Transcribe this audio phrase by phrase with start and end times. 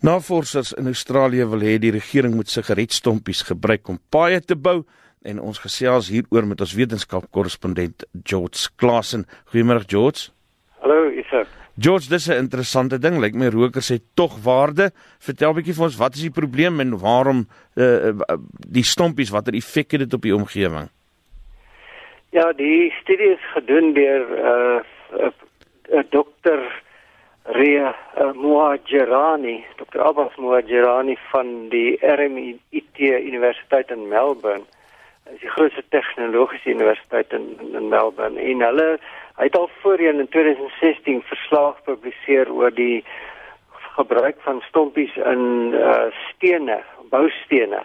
[0.00, 4.84] Navorsers in Australië wil hê die regering moet sigaretstompies gebruik om paaie te bou
[5.26, 9.26] en ons gesels hieroor met ons wetenskapkorrespondent George Klassen.
[9.50, 10.30] Goeiemôre George.
[10.78, 11.50] Hallo Isak.
[11.74, 13.18] George, dis 'n interessante ding.
[13.18, 14.92] Lyk my rokers het tog waarde.
[15.18, 18.14] Vertel bietjie vir ons wat is die probleem en waarom uh,
[18.70, 20.88] die stompies watter effek het dit op die omgewing?
[22.30, 25.30] Ja, die studie is gedoen deur 'n uh, uh,
[25.90, 26.86] uh, dokter
[27.48, 30.02] Ria uh, Muajirani, Dr.
[30.04, 34.64] Abbas Muajirani van die RMIT Universiteit in Melbourne.
[35.32, 38.40] Is die grootste tegnologiese universiteit in, in Melbourne.
[38.40, 38.88] En hulle
[39.38, 43.04] hy het al voorheen in 2016 verslag gepubliseer oor die
[43.96, 47.84] gebruik van stompies in uh, stene, boustene.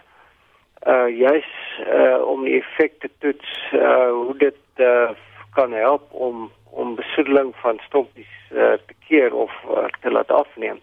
[0.83, 1.47] Uh juis
[1.88, 5.16] uh om die effekte toets uh hoe dit uh,
[5.55, 10.80] kan help om om besoedeling van stompies uh, te keer of uh, te laat afneem.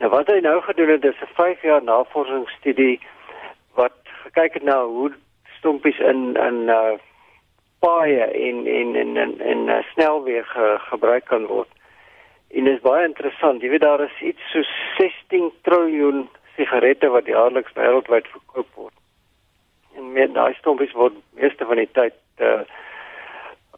[0.00, 3.00] Nou wat hy nou gedoen het, is 'n 5 jaar navorsingsstudie
[3.76, 5.12] wat gekyk het na hoe
[5.58, 6.96] stompies in in uh,
[7.84, 11.68] paaie en en en en, en uh, snelweë ge, gebruik kan word.
[12.50, 13.62] En dit is baie interessant.
[13.62, 14.62] Jy weet daar is iets so
[14.98, 18.96] 16 triljoen sigarette wat jaarliks wêreldwyd verkoop word.
[19.96, 22.60] En met daai stompies word meeste van die tyd uh,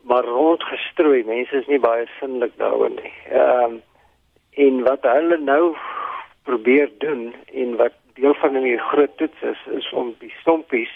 [0.03, 1.25] maar rondgestrooi.
[1.25, 3.15] Mense is nie baie sinnelik daaroor nie.
[3.31, 3.81] Ehm um,
[4.53, 5.77] en wat hulle nou
[6.45, 10.93] probeer doen en wat deel van 'n groot toets is, is om die stompies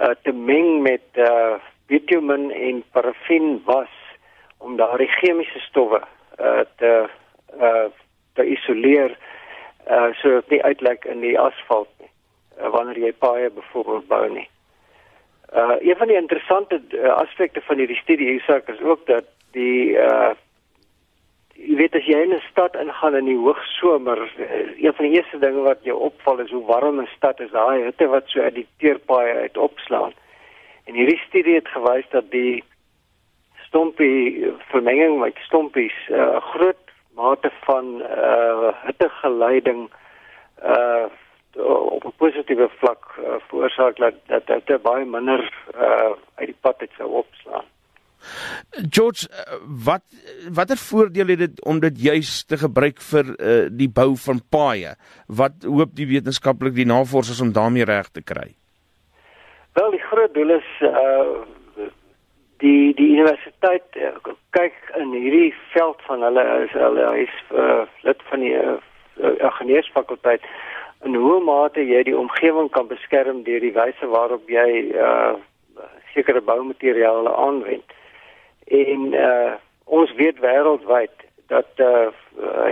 [0.00, 1.54] uh, te meng met uh,
[1.86, 3.94] bitumen en parafin was
[4.58, 6.02] om daardie chemiese stowwe
[6.40, 7.08] uh, te
[7.60, 7.86] uh,
[8.34, 9.16] te isoleer
[9.90, 12.10] uh, sodat dit nie uitlek in die asfalt nie
[12.60, 14.48] uh, wanneer jy paaie byvoorbeeld bou nie.
[15.54, 19.96] Uh een van die interessante uh, aspekte van hierdie studie hiersak is ook dat die
[19.96, 20.30] uh
[21.58, 25.14] jy weet as jy in 'n stad ingaan in die hoogsomer, uh, een van die
[25.16, 27.50] eerste dinge wat jou opval is hoe warm 'n stad is.
[27.50, 30.12] Daai hitte wat so uit die teerpaaie uit opslaan.
[30.84, 32.64] En hierdie studie het gewys dat die
[33.66, 36.84] stompie vermenging met stompies 'n uh, groot
[37.14, 40.07] mate van uh hittegeleiding uh
[42.48, 46.80] op 'n positiewe vlak uh, veroorsaak dat dat dit baie minder uh, uit die pad
[46.80, 47.64] het sou opslaan.
[48.90, 50.02] George, uh, wat
[50.52, 54.94] watter voordele het dit om dit juis te gebruik vir uh, die bou van paaie?
[55.26, 58.54] Wat hoop die wetenskaplik die navorsers om daarmee reg te kry?
[59.72, 61.44] Wel, die groot doel is uh
[62.58, 64.08] die die universiteit uh,
[64.50, 68.72] kyk in hierdie veld van hulle is hulle is uh, lid van die uh,
[69.38, 70.42] ingenieursfakulteit
[71.04, 75.36] in hoe mate jy die omgewing kan beskerm deur die wyse waarop jy uh
[76.14, 77.92] sekere boumateriale aanwend.
[78.66, 79.54] En uh
[79.84, 82.08] ons weet wêreldwyd dat uh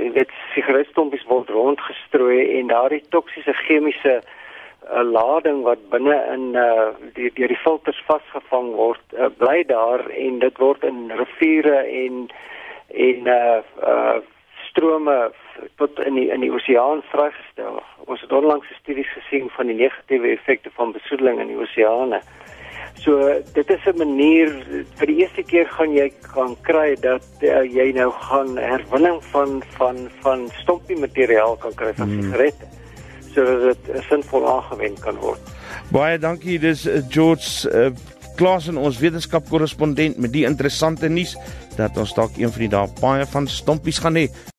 [0.03, 6.91] jy weet sigaretstompies word rondgestrooi en daardie toksiese chemiese uh, lading wat binne in uh
[7.15, 12.27] die deur die filters vasgevang word, uh, bly daar en dit word in riviere en
[13.09, 14.19] en uh uh
[14.77, 15.33] strome
[15.81, 17.81] tot in die in die oseaan vrygestel.
[18.05, 22.21] Ons het onlangs studies gesien van die negatiewe effekte van besoedeling in die oseane.
[23.01, 24.53] So dit is 'n manier
[24.99, 29.63] vir die eerste keer gaan jy kan kry dat uh, jy nou gaan herwinning van
[29.77, 32.23] van van stompie materiaal kan kry van hmm.
[32.23, 32.67] sigarette.
[33.33, 35.41] Sodat dit sinvol aangewend kan word.
[35.93, 36.59] Baie dankie.
[36.59, 37.93] Dis uh, George uh,
[38.37, 41.37] Klasen ons wetenskapkorrespondent met die interessante nuus
[41.77, 44.27] dat ons dalk een van die dae baie van stompies gaan hê.